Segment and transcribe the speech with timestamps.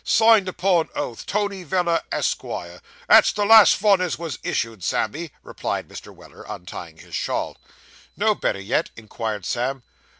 [0.03, 2.81] Signed upon oath, Tony Veller, Esquire.
[3.07, 6.11] That's the last vun as was issued, Sammy,' replied Mr.
[6.11, 7.55] Weller, untying his shawl.
[8.17, 9.83] 'No better yet?' inquired Sam.